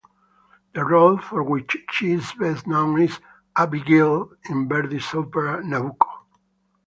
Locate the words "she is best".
1.91-2.65